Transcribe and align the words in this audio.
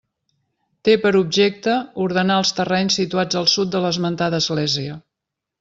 Té 0.87 0.95
per 1.03 1.11
objecte 1.19 1.75
ordenar 2.07 2.39
els 2.45 2.53
terrenys 2.63 2.99
situats 3.03 3.41
al 3.43 3.47
sud 3.57 3.73
de 3.77 3.83
l'esmentada 3.85 4.45
església. 4.47 5.01